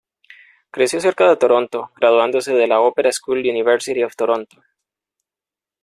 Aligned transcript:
Creció 0.71 0.99
cerca 0.99 1.29
de 1.29 1.35
Toronto 1.37 1.91
graduándose 1.95 2.55
de 2.55 2.65
la 2.65 2.81
"Opera 2.81 3.11
School 3.11 3.37
University 3.37 4.01
of 4.01 4.15
Toronto". 4.15 4.63